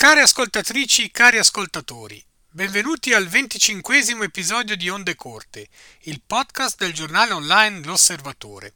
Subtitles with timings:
[0.00, 5.68] Care ascoltatrici, cari ascoltatori, benvenuti al venticinquesimo episodio di Onde Corte,
[6.04, 8.72] il podcast del giornale online L'Osservatore.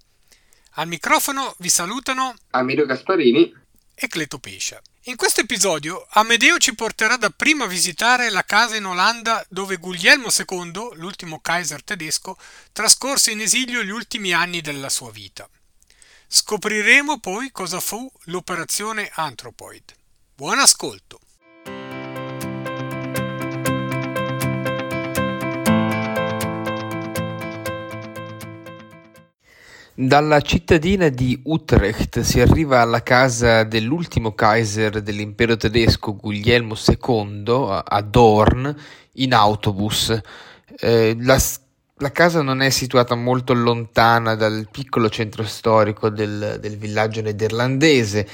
[0.73, 3.55] Al microfono vi salutano Amedeo Gasparini
[3.95, 4.83] e Cleto Pescia.
[5.05, 10.29] In questo episodio Amedeo ci porterà dapprima a visitare la casa in Olanda dove Guglielmo
[10.29, 12.37] II, l'ultimo Kaiser tedesco,
[12.71, 15.49] trascorse in esilio gli ultimi anni della sua vita.
[16.29, 20.03] Scopriremo poi cosa fu l'operazione Anthropoid.
[20.37, 21.21] Buon ascolto!
[29.95, 38.03] Dalla cittadina di Utrecht si arriva alla casa dell'ultimo Kaiser dell'impero tedesco Guglielmo II a
[38.03, 38.77] Dorn
[39.13, 40.21] in autobus.
[40.81, 41.41] Eh, la,
[41.99, 48.29] la, casa non è situata molto lontana dal piccolo centro storico del, del villaggio nederlandese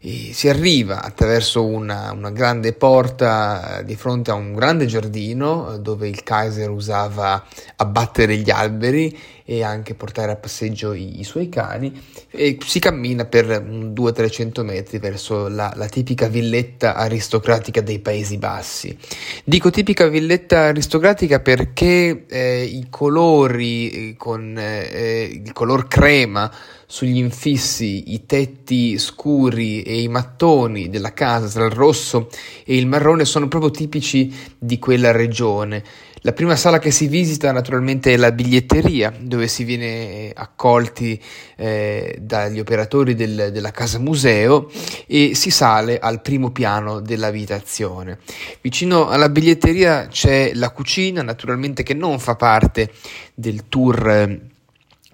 [0.00, 6.08] e si arriva attraverso una, una, grande porta di fronte a un grande giardino dove
[6.08, 7.44] il Kaiser usava
[7.76, 9.16] abbattere gli alberi
[9.48, 14.98] e anche portare a passeggio i, i suoi cani e si cammina per 200-300 metri
[14.98, 18.98] verso la, la, tipica villetta aristocratica dei Paesi Bassi.
[19.44, 26.52] Dico tipica villetta aristocratica perché eh, i colori eh, con eh, il color crema
[26.88, 32.28] sugli infissi, i tetti scuri e i mattoni della casa tra il rosso
[32.64, 35.84] e il marrone sono proprio tipici di quella regione.
[36.26, 41.22] La prima sala che si visita naturalmente è la biglietteria, dove si viene accolti
[41.54, 44.68] eh, dagli operatori del, della casa museo
[45.06, 48.18] e si sale al primo piano dell'abitazione.
[48.60, 52.90] Vicino alla biglietteria c'è la cucina, naturalmente che non fa parte
[53.32, 54.54] del tour.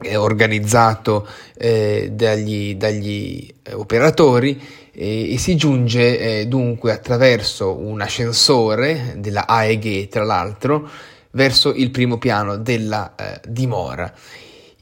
[0.04, 4.60] Eh, organizzato eh, dagli, dagli eh, operatori
[4.92, 10.88] e, e, si giunge eh, dunque attraverso un ascensore della AEG tra l'altro
[11.32, 14.12] verso il primo piano della eh, dimora.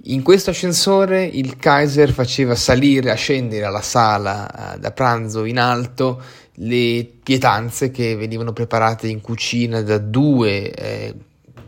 [0.04, 5.58] In questo ascensore il Kaiser faceva salire, a scendere alla sala eh, da pranzo in
[5.58, 6.22] alto
[6.54, 11.14] le pietanze che venivano preparate in cucina da due eh,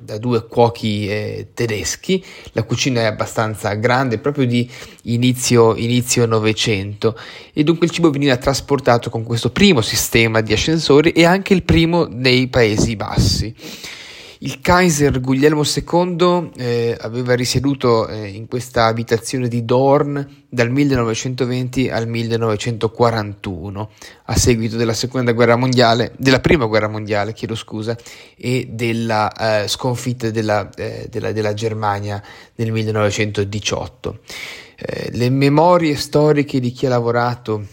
[0.03, 4.69] da due cuochi eh, tedeschi, la cucina è abbastanza grande, proprio di
[5.05, 7.19] inizio, inizio Novecento
[7.53, 11.62] e dunque il cibo veniva trasportato con questo primo sistema di ascensori e anche il
[11.62, 13.55] primo nei Paesi Bassi.
[14.45, 21.89] Il Kaiser Guglielmo II eh, aveva risieduto eh, in questa abitazione di Dorn dal 1920
[21.89, 23.91] al 1941,
[24.25, 27.97] a seguito della seconda guerra mondiale, della prima guerra mondiale, chiedo scusa,
[28.37, 32.21] e della eh, sconfitta della, eh, della, della, Germania
[32.57, 34.19] nel 1918.
[34.75, 37.65] Eh, le memorie storiche di chi ha lavorato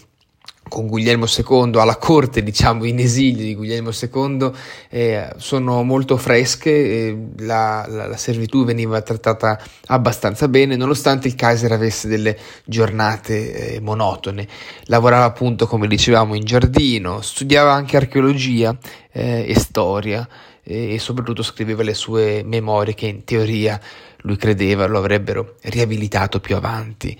[0.69, 4.51] con Guglielmo II, alla corte diciamo in esilio di Guglielmo II,
[4.89, 11.35] eh, sono molto fresche, eh, la, la, la, servitù veniva trattata abbastanza bene nonostante il
[11.35, 14.47] Kaiser avesse delle giornate eh, monotone,
[14.85, 18.77] lavorava appunto come dicevamo in giardino, studiava anche archeologia
[19.11, 20.25] eh, e storia
[20.63, 23.79] e soprattutto scriveva le sue memorie che in teoria
[24.21, 27.17] lui credeva lo avrebbero riabilitato più avanti.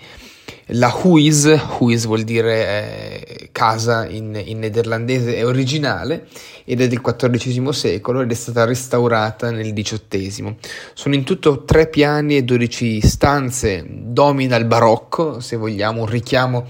[0.66, 6.26] La Huis, Huis vuol dire eh, casa in, in, nederlandese, è originale
[6.64, 10.56] ed è del XIV secolo ed è stata restaurata nel XVIII.
[10.94, 16.66] Sono in tutto tre piani e dodici stanze, domina il barocco, se vogliamo, un richiamo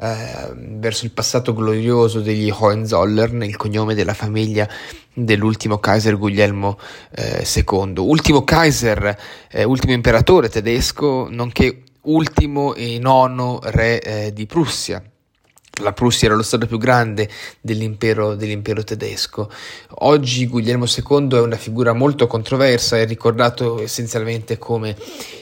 [0.00, 4.68] eh, verso il passato glorioso degli Hohenzollern, il cognome della famiglia
[5.12, 6.78] dell'ultimo Kaiser Guglielmo
[7.10, 9.16] eh, II, ultimo Kaiser,
[9.50, 15.02] eh, ultimo imperatore tedesco, nonché ultimo e nono re eh, di Prussia.
[15.80, 17.28] La Prussia era lo stato più grande
[17.60, 19.50] dell'impero, dell'impero, tedesco.
[20.00, 24.96] Oggi Guglielmo II è una figura molto controversa, è ricordato essenzialmente come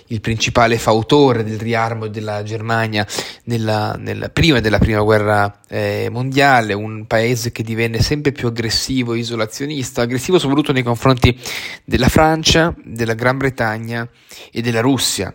[0.09, 3.07] il principale fautore del riarmo della Germania
[3.45, 9.15] nella, nella, prima della prima guerra eh, mondiale, un paese che divenne sempre più aggressivo
[9.15, 11.39] e isolazionista, aggressivo soprattutto nei confronti
[11.85, 14.07] della Francia, della Gran Bretagna
[14.53, 15.35] e della Russia.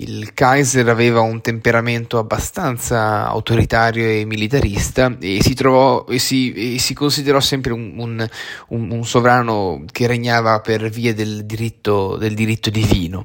[0.00, 6.78] Il Kaiser aveva un temperamento abbastanza autoritario e militarista e si, trovò, e si, e
[6.78, 8.28] si considerò sempre un, un,
[8.68, 13.24] un, sovrano che regnava per via del diritto, del diritto divino.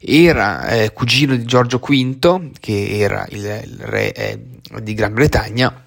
[0.00, 4.40] Era eh, cugino di Giorgio V, che era il, il re eh,
[4.82, 5.84] di Gran Bretagna,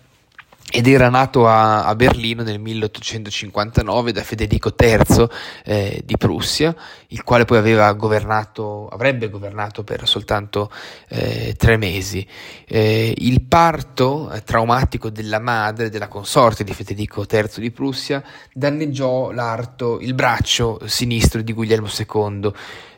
[0.76, 5.28] ed era nato a, a, Berlino nel 1859 da Federico III
[5.66, 6.76] eh, di Prussia,
[7.14, 7.62] il quale poi
[7.96, 10.70] governato, avrebbe governato per soltanto
[11.10, 12.26] eh, tre mesi.
[12.68, 19.32] Eh, il parto eh, traumatico della madre, della consorte di Federico III di Prussia, danneggiò
[19.32, 22.52] l'arto, il braccio sinistro di Guglielmo II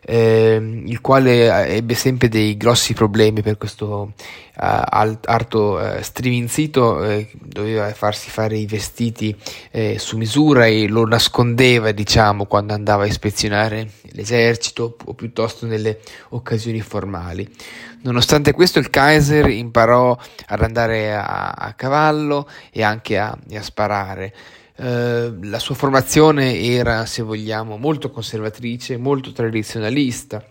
[0.08, 4.14] eh, il quale ebbe sempre dei grossi problemi per questo
[4.56, 9.36] uh, arto uh, striminzito, eh, doveva farsi fare i vestiti
[9.72, 16.00] eh, su misura e lo nascondeva, diciamo, quando andava a ispezionare l'esercito o piuttosto nelle
[16.30, 17.50] occasioni formali.
[18.02, 20.18] Nonostante questo, il Kaiser imparò
[20.48, 24.34] ad andare a, a cavallo e anche a, a sparare.
[24.78, 30.44] Eh, la sua formazione era, se vogliamo, molto conservatrice, molto tradizionalista.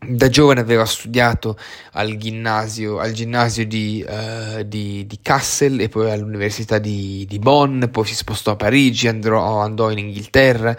[0.00, 1.58] Da giovane aveva studiato
[1.92, 7.82] al ginnasio, al ginnasio di, uh, di, di, Kassel e poi all'università di, di, Bonn,
[7.86, 10.76] poi si spostò a Parigi, andrò, andò in Inghilterra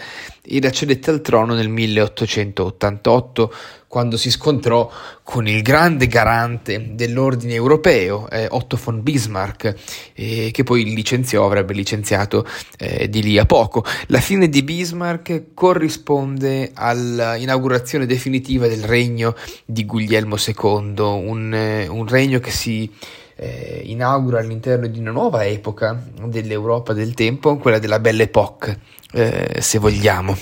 [0.52, 3.54] ed accedette al trono nel 1888
[3.88, 4.90] quando si scontrò
[5.24, 9.76] con il grande garante dell'ordine europeo, eh, Otto von Bismarck,
[10.14, 12.46] eh, che poi licenziò, avrebbe licenziato
[12.78, 13.84] eh, di lì a poco.
[14.08, 19.36] La fine di Bismarck corrisponde all'inaugurazione definitiva del regno
[19.66, 22.92] di Guglielmo II, un, eh, un regno che si
[23.36, 28.80] eh, inaugura all'interno di una nuova epoca dell'Europa del tempo, quella della Belle Époque,
[29.12, 30.38] eh, se vogliamo.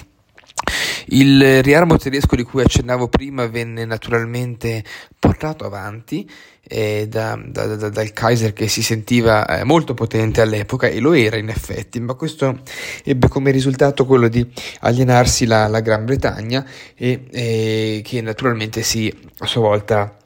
[1.09, 4.83] Il riarmo tedesco di cui accennavo prima venne naturalmente
[5.17, 6.29] portato avanti
[6.67, 11.13] eh, da, da, da, dal Kaiser che si sentiva eh, molto potente all'epoca e lo
[11.13, 12.59] era in effetti, ma questo
[13.05, 14.45] ebbe come risultato quello di
[14.81, 16.65] alienarsi la, la Gran Bretagna
[16.95, 20.16] e, e che naturalmente si a sua volta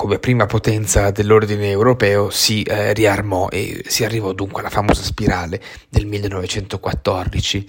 [0.00, 5.60] come prima potenza dell'ordine europeo si eh, riarmò e si arrivò dunque alla famosa spirale
[5.90, 7.66] del 1914.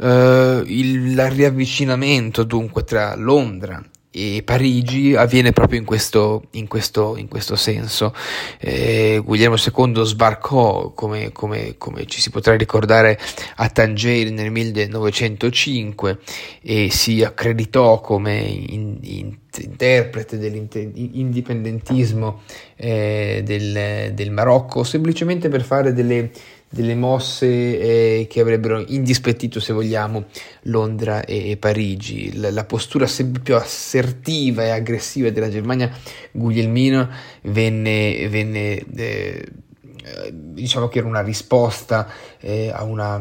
[0.00, 3.82] Uh, il riavvicinamento dunque tra Londra
[4.12, 8.12] e Parigi avviene proprio in questo, in questo, in questo senso.
[8.58, 13.16] Eh, Guglielmo II sbarcò, come, come, come, ci si potrà ricordare,
[13.56, 16.18] a Tangeri nel 1905
[16.62, 22.42] e si accreditò come in, in, interprete dell'indipendentismo
[22.76, 26.30] eh, del, del Marocco semplicemente per fare delle
[26.72, 30.26] delle mosse eh, che avrebbero indispettito, se vogliamo,
[30.62, 32.36] Londra e, e Parigi.
[32.38, 35.90] La, la, postura sempre più assertiva e aggressiva della Germania
[36.30, 37.08] Guglielmino
[37.42, 42.08] venne, venne eh, diciamo che era una risposta
[42.38, 43.20] eh, a una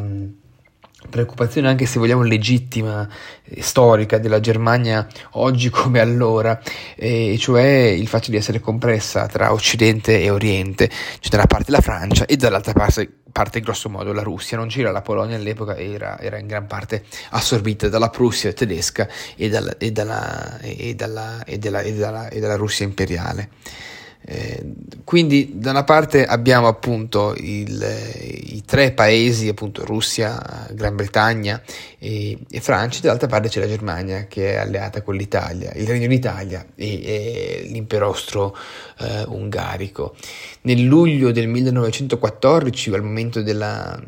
[1.10, 3.08] preoccupazione anche se vogliamo legittima,
[3.46, 6.60] eh, storica della Germania oggi come allora,
[6.96, 11.72] e cioè il fatto di essere compressa tra Occidente e Oriente, cioè da una parte
[11.72, 15.78] la Francia e dall'altra parte, parte grosso modo la Russia, non c'era la Polonia all'epoca,
[15.78, 19.76] era, era in gran parte assorbita dalla Prussia tedesca e dalla
[22.56, 23.50] Russia imperiale.
[24.32, 24.64] Eh,
[25.06, 27.84] quindi da una parte abbiamo appunto il,
[28.44, 31.60] i tre paesi, appunto Russia, Gran Bretagna
[31.98, 36.06] e, e, Francia, dall'altra parte c'è la Germania che è alleata con l'Italia, il Regno
[36.06, 40.16] d'Italia e, e l'impero austro-ungarico.
[40.62, 44.00] Nel luglio del 1914, al momento della,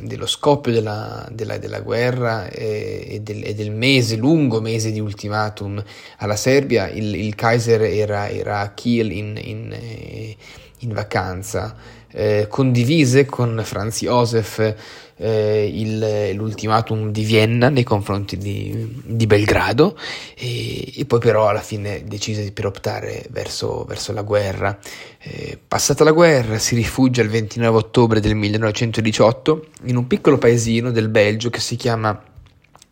[0.00, 5.00] dello scoppio della, della, della guerra e, e, del, e, del, mese, lungo mese di
[5.00, 5.82] ultimatum
[6.18, 10.36] alla Serbia, il, il Kaiser era, era, a Kiel in, in, eh,
[10.78, 11.76] in vacanza,
[12.10, 14.74] eh, condivise con Franz Josef
[15.16, 19.96] eh, il, l'ultimatum di Vienna nei confronti di, di Belgrado
[20.36, 24.76] e, e, poi però alla fine decise per optare verso, verso la guerra.
[25.20, 30.90] Eh, passata la guerra si rifugia il 29 ottobre del 1918 in un piccolo paesino
[30.90, 32.32] del Belgio che si chiama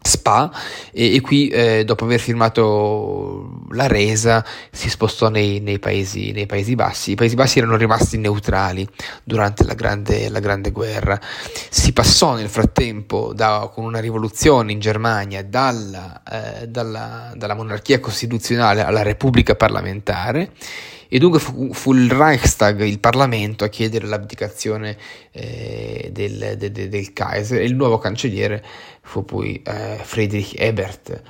[0.03, 0.51] Spa
[0.93, 6.47] e, e qui eh, dopo aver firmato la resa si spostò nei, nei, paesi, nei,
[6.47, 7.13] paesi, Bassi.
[7.13, 8.87] I Paesi Bassi erano rimasti neutrali
[9.23, 11.19] durante la grande, la grande guerra.
[11.71, 18.01] Si passò nel frattempo da, con una rivoluzione in Germania dalla, eh, dalla, dalla monarchia
[18.01, 20.53] costituzionale alla repubblica parlamentare
[21.15, 24.97] e dunque fu, fu, il Reichstag, il Parlamento, a chiedere l'abdicazione
[25.33, 28.65] eh, del, de, de, del, Kaiser e il nuovo cancelliere
[29.03, 31.23] fu poi eh, Friedrich Ebert.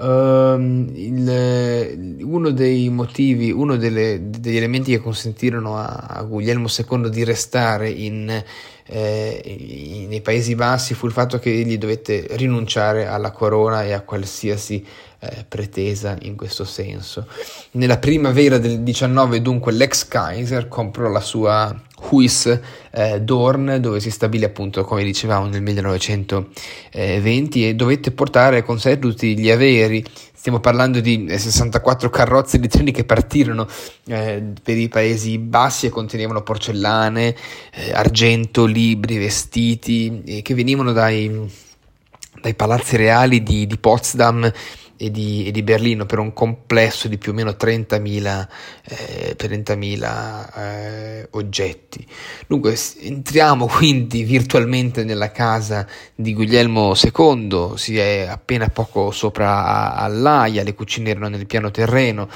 [0.00, 7.08] Um, il, uno dei motivi, uno delle, degli elementi che consentirono a, a Guglielmo II
[7.08, 8.42] di restare in,
[8.90, 14.00] eh, nei Paesi Bassi fu il fatto che egli dovette rinunciare alla corona e a
[14.00, 14.84] qualsiasi
[15.20, 17.26] eh, pretesa in questo senso.
[17.72, 21.78] Nella primavera del 19 dunque l'ex Kaiser comprò la sua
[22.10, 28.78] Huis eh, Dorn, dove si stabilì appunto, come dicevamo, nel 1920 e dovette portare con
[28.78, 30.04] sé tutti gli averi.
[30.38, 33.66] Stiamo parlando di 64 carrozze di treni che partirono
[34.06, 37.34] eh, per i Paesi Bassi e contenevano porcellane,
[37.74, 41.28] eh, argento, libri, vestiti, che venivano dai,
[42.40, 44.48] dai palazzi reali di, di Potsdam
[44.98, 48.48] e di, e di, Berlino per un complesso di più o meno 30.000,
[48.84, 52.04] eh, 30.000 eh, oggetti.
[52.46, 60.64] Dunque entriamo quindi virtualmente nella casa di Guglielmo II, si è appena poco sopra all'Aia,
[60.64, 62.28] le cucine erano nel piano terreno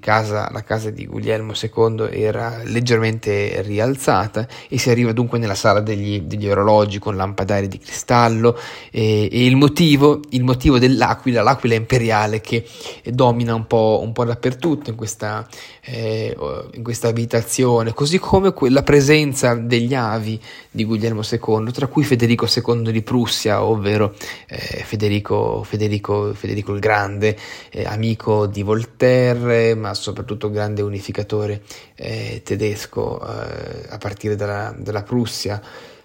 [0.00, 5.80] casa, la casa di Guglielmo II era leggermente rialzata e si arriva dunque nella sala
[5.80, 8.58] degli, degli orologi con lampadari di cristallo
[8.90, 12.64] e, e il, motivo, il, motivo, dell'aquila, l'aquila imperiale che
[13.04, 15.46] domina un po', un po dappertutto in questa,
[15.84, 16.36] eh,
[16.74, 22.46] in questa abitazione, così come la presenza degli avi di Guglielmo II, tra cui Federico
[22.46, 24.14] II di Prussia, ovvero
[24.46, 27.36] eh, Federico, Federico, Federico, il Grande,
[27.70, 31.62] eh, amico di Voltaire, ma soprattutto grande unificatore
[31.94, 35.60] eh, tedesco eh, a partire dalla, dalla Prussia.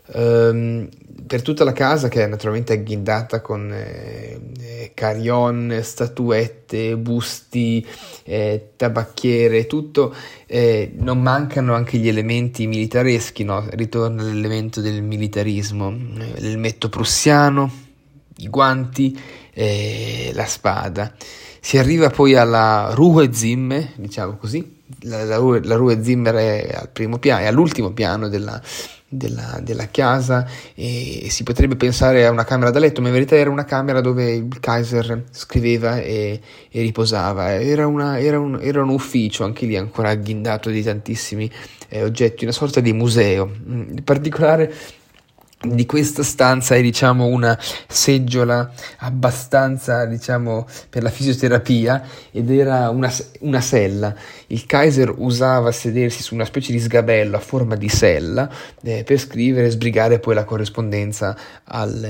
[0.06, 0.90] Um,
[1.26, 7.86] per tutta la casa che è naturalmente agghindata con eh, eh, carillon, statuette, busti,
[8.24, 10.14] eh, tabacchiere, tutto,
[10.46, 13.66] eh, non mancano anche gli elementi militareschi, no?
[13.72, 17.72] ritorna l'elemento del militarismo, eh, l'elmetto prussiano,
[18.38, 19.18] i guanti,
[19.54, 21.16] eh, la spada.
[21.66, 26.90] Si arriva poi alla Ruhe Zimme, diciamo così, la, la, la Ruhe Zimmer è al
[26.90, 28.62] primo piano, è all'ultimo piano della,
[29.08, 33.38] della, della, casa e si potrebbe pensare a una camera da letto, ma in verità
[33.38, 37.54] era una camera dove il Kaiser scriveva e, e riposava.
[37.54, 41.50] Era, una, era, un, era, un, ufficio, anche lì ancora agghindato di tantissimi
[41.88, 43.50] eh, oggetti, una sorta di museo.
[43.68, 44.74] In particolare
[45.66, 53.12] di questa stanza è diciamo una seggiola abbastanza diciamo per la fisioterapia ed era una,
[53.40, 54.14] una, sella.
[54.48, 58.50] Il Kaiser usava sedersi su una specie di sgabello a forma di sella
[58.84, 62.04] eh, per scrivere e sbrigare poi la corrispondenza al,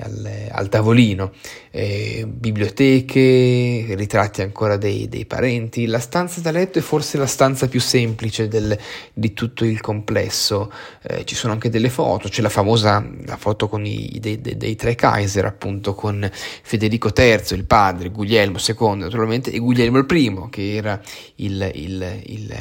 [0.00, 1.32] al, al tavolino.
[1.70, 5.84] Eh, biblioteche ritratti ancora dei, dei, parenti.
[5.86, 8.76] La stanza da letto è forse la stanza più semplice del,
[9.12, 10.72] di tutto il complesso.
[11.02, 14.56] Eh, ci sono anche delle foto c'è la famosa famosa la foto i, dei, dei,
[14.56, 20.46] dei, tre Kaiser, appunto con Federico III, il padre, Guglielmo II naturalmente, e Guglielmo I,
[20.50, 21.00] che era
[21.36, 22.54] il, il, il,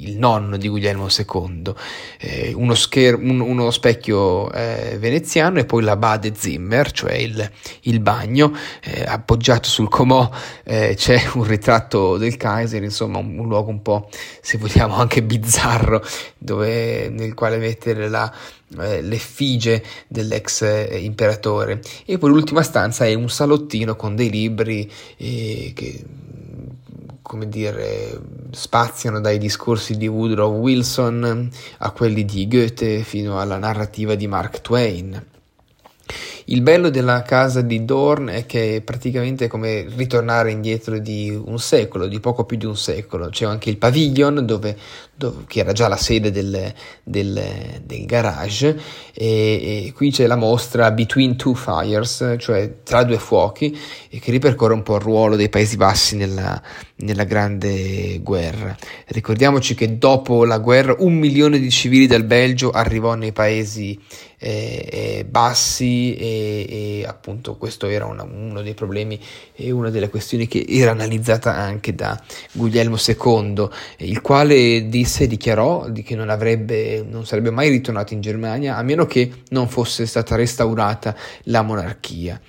[0.00, 1.72] il nonno di Guglielmo II.
[2.18, 8.00] Eh, uno, scher- un, uno, specchio eh, veneziano e poi la Bade Zimmer, cioè il,
[8.00, 10.30] bagno, eh, appoggiato sul comò
[10.64, 14.08] eh, c'è un ritratto del Kaiser, insomma un, un luogo un po',
[14.40, 16.02] se vogliamo, anche bizzarro,
[16.38, 18.32] dove, nel quale mettere la
[18.76, 19.02] eh,
[19.58, 21.82] l'effigie dell'ex eh, imperatore.
[22.06, 26.04] E poi l'ultima stanza è un salottino con dei libri eh, che
[27.20, 28.18] come dire
[28.52, 34.62] spaziano dai discorsi di Woodrow Wilson a quelli di Goethe fino alla narrativa di Mark
[34.62, 35.26] Twain
[36.46, 41.58] il bello della casa di Dorn è che praticamente è come ritornare indietro di un
[41.58, 43.28] secolo, di poco più di un secolo.
[43.28, 44.76] C'è anche il pavilion, dove,
[45.14, 46.72] dove, che era già la sede del,
[47.02, 47.42] del,
[47.84, 48.80] del garage,
[49.12, 53.76] e, e, qui c'è la mostra Between Two Fires, cioè tra due fuochi,
[54.08, 56.60] che ripercorre un po' il ruolo dei Paesi Bassi nella,
[56.96, 58.74] nella Grande Guerra.
[59.06, 64.27] Ricordiamoci che dopo la guerra un milione di civili dal Belgio arrivò nei Paesi eh,
[64.38, 69.20] eh, bassi e, e, appunto questo era una, uno dei problemi
[69.54, 72.20] e una delle questioni che era analizzata anche da
[72.52, 73.68] Guglielmo II,
[73.98, 78.76] il quale disse e dichiarò di che non, avrebbe, non sarebbe mai ritornato in Germania
[78.76, 81.14] a meno che non fosse stata restaurata
[81.44, 82.40] la monarchia.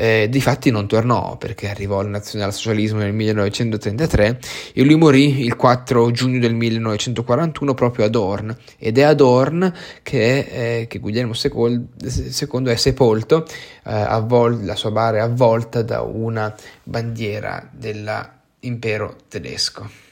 [0.00, 4.38] Eh, difatti non tornò perché arrivò al nazionalsocialismo nel 1933
[4.72, 9.74] e lui morì il 4 giugno del 1941 proprio ad Horn ed è ad Horn
[10.04, 13.50] che, eh, che Guglielmo II è sepolto, eh,
[13.90, 20.07] avvol- la sua bara è avvolta da una bandiera dell'impero tedesco.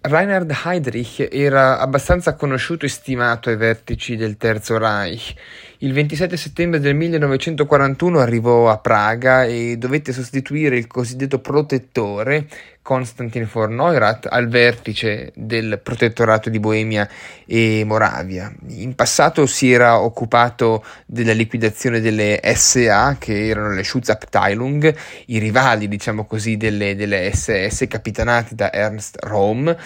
[0.00, 5.34] Reinhard Heydrich era abbastanza conosciuto e stimato ai vertici del Terzo Reich.
[5.78, 12.46] Il 27 settembre del 1941 arrivò a Praga e dovette sostituire il cosiddetto protettore
[12.88, 17.06] Konstantin von Neurath al vertice del protettorato di Boemia
[17.44, 18.50] e Moravia.
[18.68, 25.86] In passato si era occupato della liquidazione delle SA, che erano le Schutzabteilung, i rivali,
[25.86, 29.76] diciamo così, delle, delle SS, capitanati da Ernst Röhm,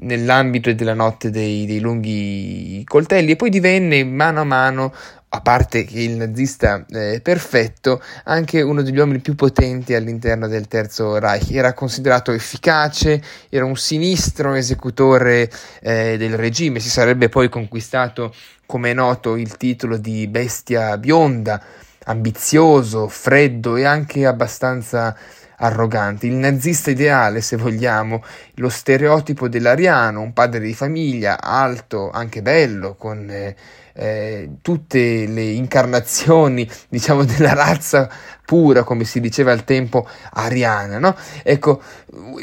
[0.00, 4.92] nell'ambito della notte dei, dei lunghi coltelli e poi divenne mano a mano
[5.34, 10.68] a parte che il nazista eh, perfetto, anche uno degli uomini più potenti all'interno del
[10.68, 11.52] Terzo Reich.
[11.52, 18.34] Era considerato efficace, era un sinistro esecutore eh, del regime, si sarebbe poi conquistato,
[18.66, 21.62] come è noto, il titolo di bestia bionda,
[22.04, 25.16] ambizioso, freddo e anche abbastanza
[25.62, 28.22] arrogante, il nazista ideale, se vogliamo,
[28.54, 33.54] lo stereotipo dell'ariano, un padre di famiglia, alto, anche bello, con eh,
[33.94, 38.10] eh, tutte le incarnazioni, diciamo, della razza
[38.44, 41.16] pura, come si diceva al tempo, ariana, no?
[41.44, 41.80] Ecco,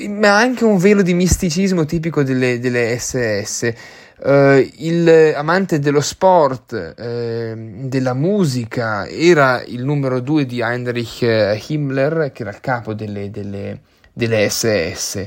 [0.07, 3.73] ma anche un velo di misticismo tipico delle, delle SS.
[4.21, 11.63] Uh, il amante dello sport, uh, della musica, era il numero due di Heinrich eh,
[11.67, 13.79] Himmler, che era il capo delle, delle,
[14.11, 15.25] delle SS.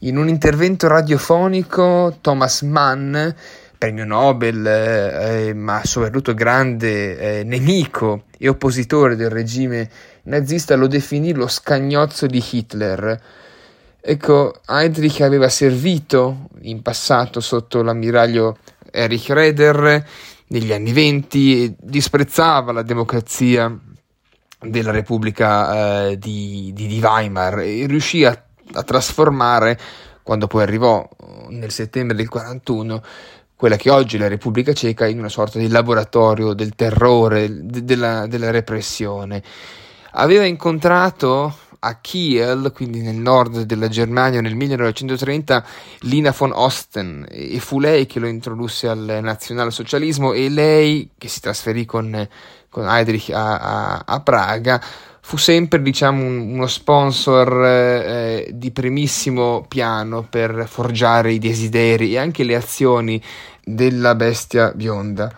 [0.00, 3.28] In un intervento radiofonico, Thomas Mann,
[3.76, 9.90] premio Nobel, eh, ma soprattutto grande eh, nemico e oppositore del regime
[10.24, 13.20] nazista, lo definì lo scagnozzo di Hitler
[14.00, 18.56] Ecco, Heydrich aveva servito in passato sotto l'ammiraglio
[18.90, 20.06] Erich Reder
[20.48, 23.76] negli anni venti e disprezzava la democrazia
[24.60, 28.40] della Repubblica eh, di, di, di, Weimar e riuscì a,
[28.72, 29.78] a, trasformare,
[30.22, 31.06] quando poi arrivò
[31.48, 33.02] nel settembre del 41,
[33.54, 37.84] quella che oggi è la Repubblica Ceca in una sorta di laboratorio del terrore, de,
[37.84, 39.42] della, della repressione.
[40.12, 45.64] Aveva incontrato a Kiel, quindi nel nord della Germania nel 1930,
[46.00, 51.40] Lina von Osten e fu lei che lo introdusse al nazionalsocialismo e lei che si
[51.40, 52.28] trasferì con,
[52.68, 54.82] con Heydrich a, a, a Praga
[55.28, 62.18] fu sempre diciamo, un, uno sponsor eh, di primissimo piano per forgiare i desideri e
[62.18, 63.22] anche le azioni
[63.62, 65.30] della bestia bionda.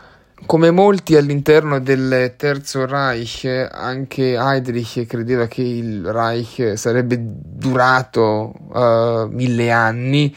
[0.46, 9.28] Come molti all'interno del Terzo Reich, anche Heydrich credeva che il Reich sarebbe durato uh,
[9.30, 10.34] mille anni.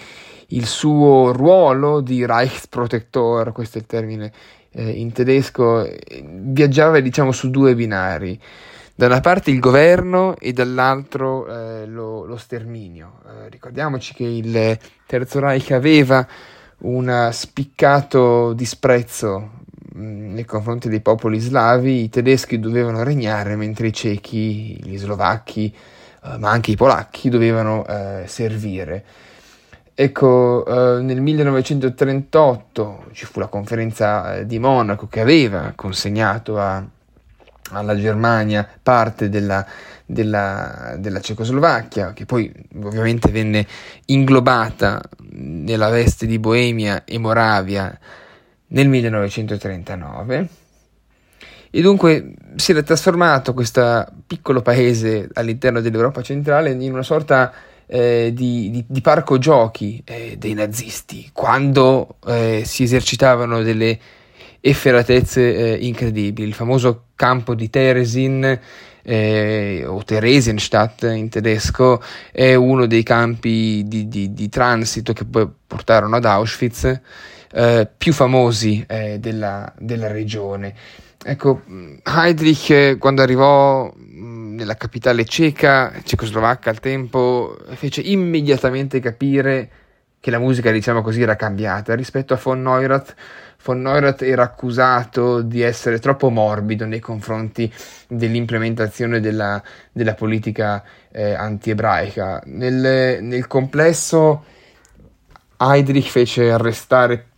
[0.49, 4.31] Il suo ruolo di Reichsprotektor, questo è il termine
[4.71, 5.89] eh, in tedesco,
[6.21, 8.39] viaggiava diciamo su due binari.
[8.93, 13.21] Da una parte il governo e dall'altro eh, lo, lo, sterminio.
[13.25, 16.27] Eh, ricordiamoci che il Terzo Reich aveva
[16.79, 19.61] un spiccato disprezzo
[19.95, 25.73] nei confronti dei popoli slavi i tedeschi dovevano regnare mentre i cechi, gli slovacchi,
[26.23, 29.03] eh, ma anche i polacchi dovevano eh, servire.
[29.95, 36.83] Ecco, eh, nel 1938 ci fu la conferenza eh, di Monaco che aveva consegnato a,
[37.71, 39.63] alla Germania parte della,
[40.03, 42.51] della, della, Cecoslovacchia, che poi
[42.81, 43.67] ovviamente venne
[44.05, 44.99] inglobata
[45.33, 47.95] nella veste di Boemia e Moravia
[48.73, 50.47] nel 1939
[51.75, 57.51] e dunque si era trasformato questo piccolo paese all'interno dell'Europa centrale in una sorta
[57.87, 63.97] eh, di, di, di, parco giochi eh, dei nazisti quando eh, si esercitavano delle
[64.59, 66.47] efferatezze eh, incredibili.
[66.47, 68.59] Il famoso campo di Teresin
[69.01, 76.15] eh, o Theresienstadt in tedesco è uno dei campi di, di transito che poi portarono
[76.15, 77.01] ad Auschwitz
[77.53, 80.73] eh, più famosi eh, della, della, regione.
[81.23, 81.61] Ecco,
[82.03, 89.69] Heydrich eh, quando arrivò mm, nella capitale ceca, cecoslovacca al tempo, fece immediatamente capire
[90.19, 93.13] che la musica, diciamo così, era cambiata rispetto a von Neurath.
[93.63, 97.71] Von Neurath era accusato di essere troppo morbido nei confronti
[98.07, 99.61] dell'implementazione della,
[99.91, 102.41] della politica eh, anti-ebraica.
[102.45, 104.45] Nel, nel complesso,
[105.57, 107.32] Heydrich fece arrestare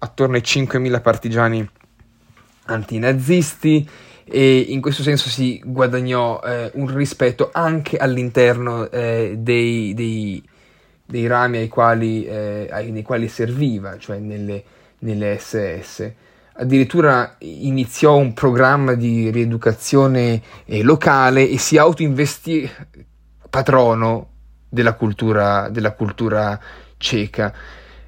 [0.00, 1.68] attorno ai 5.000 partigiani
[2.64, 3.88] antinazisti
[4.24, 10.42] e in questo senso si guadagnò eh, un rispetto anche all'interno eh, dei, dei,
[11.04, 14.62] dei, rami ai quali, eh, ai, nei quali serviva, cioè nelle,
[15.00, 16.12] nelle SS.
[16.52, 22.70] Addirittura iniziò un programma di rieducazione eh, locale e si autoinvestì
[23.48, 24.28] patrono
[24.68, 26.58] della cultura, della cultura
[26.98, 27.52] ceca.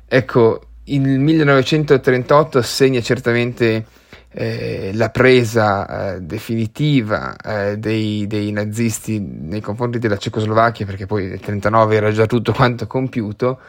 [0.07, 3.87] Ecco, il 1938 segna certamente
[4.35, 11.23] eh, la presa eh, definitiva eh, dei, dei, nazisti nei confronti della Cecoslovacchia, perché poi
[11.23, 13.61] nel 1939 era già tutto quanto compiuto,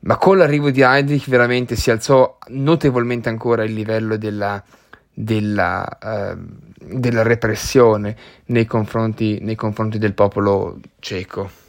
[0.00, 4.62] ma con l'arrivo di Heydrich veramente si alzò notevolmente ancora il livello della,
[5.12, 6.36] della, eh,
[6.78, 11.64] della repressione nei confronti, nei confronti del popolo ceco.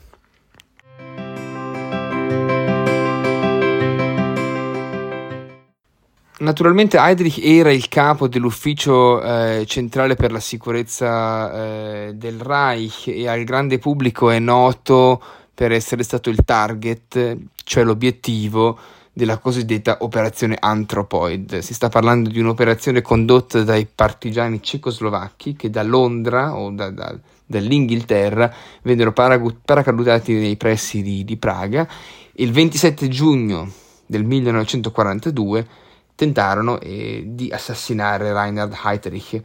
[6.40, 13.28] Naturalmente Heydrich era il capo dell'ufficio eh, centrale per la sicurezza eh, del Reich e
[13.28, 15.20] al grande pubblico è noto
[15.52, 18.78] per essere stato il target, cioè l'obiettivo
[19.12, 21.58] della cosiddetta operazione Anthropoid.
[21.58, 27.18] Si sta parlando di un'operazione condotta dai partigiani cecoslovacchi che da Londra o da, da,
[27.48, 31.88] dall'Inghilterra vennero paracadutati nei pressi di, di Praga.
[32.34, 33.72] Il 27 giugno
[34.06, 35.86] del 1942
[36.18, 39.42] tentarono eh, di assassinare Reinhard Heydrich.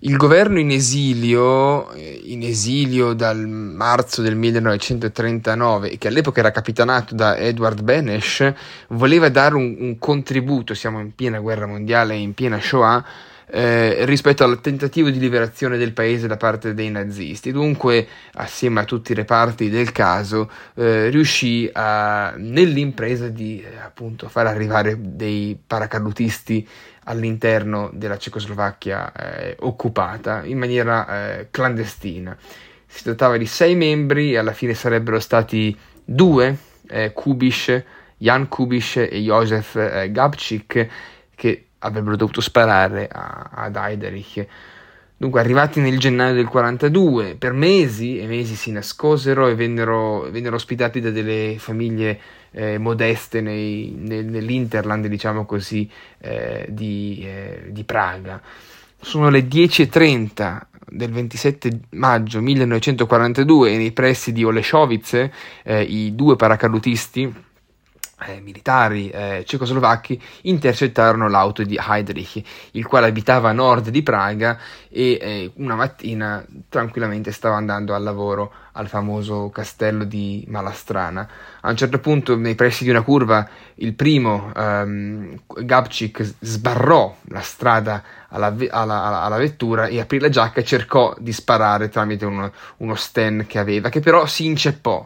[0.00, 7.14] Il governo in esilio, eh, in esilio dal marzo del 1939, che all'epoca era capitanato
[7.14, 8.54] da Edward Benesch,
[8.88, 13.04] voleva dare un, un contributo, siamo in piena guerra mondiale in piena Shoah,
[13.50, 17.50] eh, rispetto al tentativo di liberazione del paese da parte dei nazisti.
[17.50, 24.28] Dunque, assieme a tutti i reparti del caso, eh, riuscì a, nell'impresa di eh, appunto
[24.28, 26.66] far arrivare dei paracadutisti
[27.04, 32.36] all'interno della Cecoslovacchia eh, occupata in maniera eh, clandestina.
[32.86, 36.56] Si trattava di sei membri alla fine sarebbero stati due,
[36.88, 37.84] eh, Kubisch,
[38.18, 40.88] Jan Kubisch e Josef eh, Gabčík,
[41.34, 44.46] che avrebbero dovuto sparare a, ad Heiderich.
[45.20, 50.54] Dunque, arrivati nel gennaio del 42, per mesi e mesi si nascosero e vennero, vennero
[50.54, 52.20] ospitati da delle famiglie
[52.52, 58.40] eh, modeste nei, nel, nell'Interland, diciamo così, eh, di, eh, di, Praga.
[59.00, 60.60] Sono le 10.30
[60.90, 65.32] del 27 maggio 1942 e nei pressi di Oleszowice
[65.64, 67.46] eh, i due paracadutisti
[68.26, 74.58] eh, militari eh, cecoslovacchi intercettarono l'auto di Heydrich, il quale abitava a nord di Praga
[74.88, 81.28] e eh, una mattina tranquillamente stava andando al lavoro al famoso castello di Malastrana.
[81.60, 87.40] A un certo punto, nei pressi di una curva, il primo ehm, Gabčík sbarrò la
[87.40, 92.52] strada alla, alla, alla, vettura e aprì la giacca e cercò di sparare tramite uno,
[92.78, 95.04] uno sten che aveva, che però si inceppò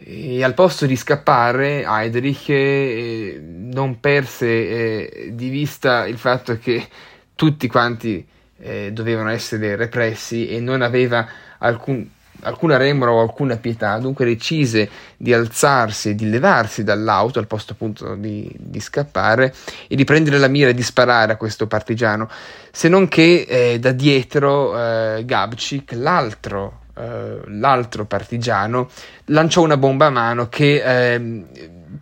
[0.00, 6.86] e al posto di scappare, Heydrich eh, non perse eh, di vista il fatto che
[7.34, 8.24] tutti quanti
[8.60, 11.26] eh, dovevano essere repressi e non aveva
[11.58, 12.08] alcun,
[12.40, 17.72] alcuna remora o alcuna pietà, dunque decise di alzarsi e di levarsi dall'auto al posto
[17.72, 19.52] appunto di, di, scappare
[19.88, 22.28] e di prendere la mira e di sparare a questo partigiano,
[22.70, 28.88] se non che eh, da dietro eh, Gabčík, l'altro eh, l'altro partigiano
[29.26, 30.82] lanciò una bomba a mano che
[31.14, 31.44] eh,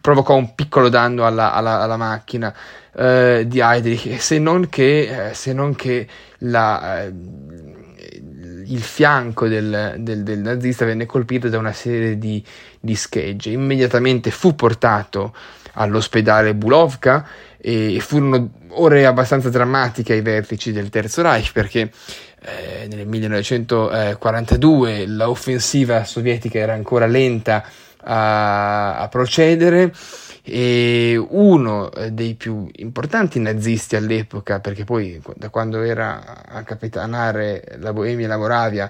[0.01, 2.55] provocò un piccolo danno alla, alla, alla macchina
[2.97, 6.07] eh, di Heydrich, se non che, eh, se non che
[6.39, 7.13] la, eh,
[8.67, 12.43] il fianco del, del, del, nazista venne colpito da una serie di,
[12.81, 13.51] di schegge.
[13.51, 15.35] Immediatamente fu portato
[15.75, 17.27] all'ospedale Bulovka
[17.59, 21.91] e furono ore abbastanza drammatiche ai vertici del Terzo Reich perché
[22.43, 27.65] eh, nel 1942 l'offensiva sovietica era ancora lenta
[28.03, 29.91] a, a procedere
[30.49, 37.93] e uno dei più importanti nazisti all'epoca, perché poi da quando era a capitanare la
[37.93, 38.89] Boemia e la Moravia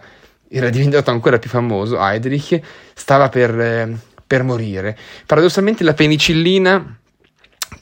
[0.49, 2.61] era diventato ancora più famoso, Heydrich,
[2.93, 4.99] stava per, eh, per morire.
[5.25, 6.99] Paradossalmente la penicillina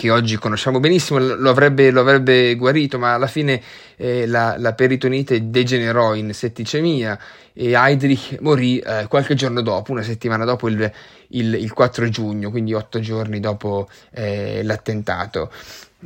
[0.04, 3.62] che oggi conosciamo benissimo, lo avrebbe, lo avrebbe guarito, ma alla fine
[3.96, 7.18] eh, la, la, peritonite degenerò in setticemia
[7.54, 10.92] e Heydrich morì eh, qualche giorno dopo, una settimana dopo il,
[11.28, 15.50] il, il 4 giugno, quindi otto giorni dopo eh, l'attentato.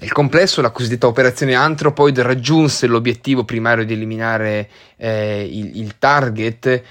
[0.01, 6.67] Nel complesso, la cosiddetta operazione Anthropoid raggiunse l'obiettivo primario di eliminare eh, il, il, target
[6.67, 6.83] e,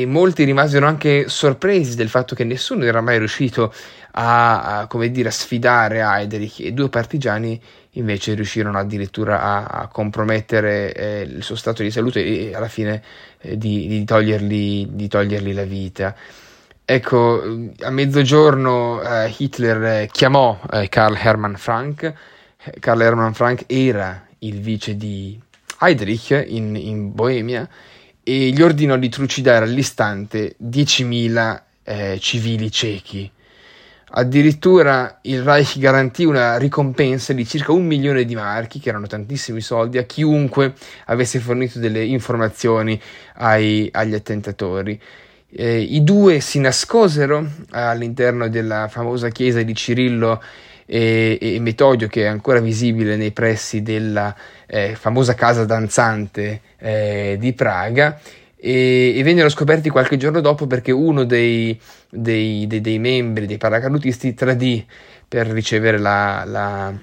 [0.00, 3.74] e, molti rimasero anche sorpresi del fatto che nessuno era mai riuscito
[4.12, 7.60] a, a, come dire, a sfidare Heydrich e due partigiani
[7.92, 13.02] invece riuscirono addirittura a, a compromettere eh, il suo stato di salute e alla fine
[13.40, 16.14] eh, di, di, togliergli, di, togliergli, la vita.
[16.84, 17.42] Ecco,
[17.80, 22.14] a mezzogiorno eh, Hitler chiamò eh, Karl Hermann Frank.
[22.78, 25.38] Karl Hermann Frank era il vice di
[25.80, 27.68] Heydrich in, in Boemia
[28.22, 33.30] e gli ordinò di trucidare all'istante 10.000 eh, civili cechi
[34.16, 39.60] Addirittura il Reich garantì una ricompensa di circa un milione di marchi, che erano tantissimi
[39.60, 40.74] soldi, a chiunque
[41.06, 43.00] avesse fornito delle informazioni
[43.34, 45.00] ai, agli attentatori.
[45.50, 50.40] Eh, I due si nascosero all'interno della famosa chiesa di Cirillo
[50.86, 54.34] e, e Metodio, che è ancora visibile nei pressi della
[54.66, 58.18] eh, famosa casa danzante eh, di Praga.
[58.56, 63.58] E, e, vennero scoperti qualche giorno dopo perché uno dei, dei, dei, dei membri dei
[63.58, 64.84] paracadutisti tradì
[65.28, 66.94] per ricevere la, la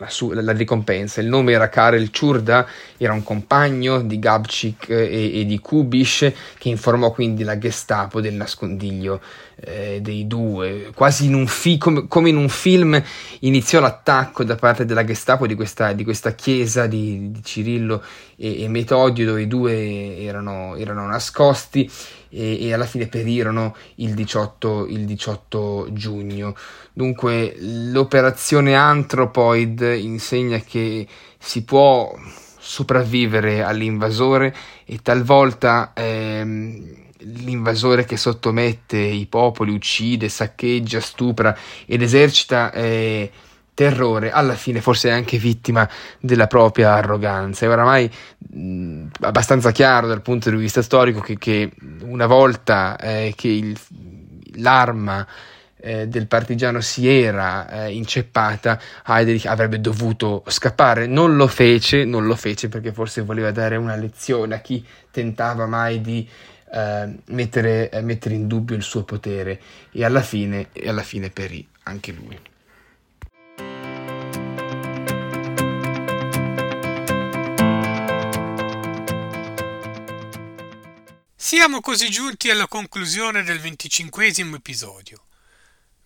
[0.00, 1.20] la, su- la, ricompensa.
[1.20, 6.68] Il nome era Karel Ciurda, era un compagno di Gabčík e, e, di Kubish che
[6.68, 9.20] informò quindi la Gestapo del nascondiglio
[9.56, 10.90] eh, dei due.
[10.94, 13.00] Quasi in fi- come, come, in un film
[13.40, 18.02] iniziò l'attacco da parte della Gestapo di questa, di questa chiesa di, di Cirillo
[18.36, 21.90] e, e, Metodio dove i due erano, erano nascosti
[22.30, 26.56] e, e alla fine perirono il 18, il 18 giugno.
[26.92, 31.06] Dunque l'operazione Anthropoid insegna che
[31.38, 32.16] si può
[32.58, 42.72] sopravvivere all'invasore e talvolta ehm, l'invasore che sottomette i popoli, uccide, saccheggia, stupra ed esercita
[42.72, 43.30] eh,
[43.80, 45.88] terrore, alla fine forse è anche vittima
[46.20, 47.64] della propria arroganza.
[47.64, 51.70] È oramai mh, abbastanza chiaro dal punto di vista storico che, che
[52.02, 53.78] una volta eh, che il,
[54.56, 55.26] l'arma
[55.78, 61.06] eh, del partigiano si era eh, inceppata, Heydrich avrebbe dovuto scappare.
[61.06, 65.64] Non lo fece, non lo fece perché forse voleva dare una lezione a chi tentava
[65.64, 66.28] mai di
[66.70, 69.58] eh, mettere, eh, mettere, in dubbio il suo potere
[69.90, 72.49] e alla fine, e alla fine perì anche lui.
[81.50, 85.24] Siamo così giunti alla conclusione del venticinquesimo episodio.